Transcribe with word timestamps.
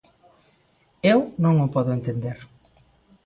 Eu 1.11 1.19
non 1.43 1.55
o 1.65 1.67
podo 1.75 1.91
entender. 1.97 2.37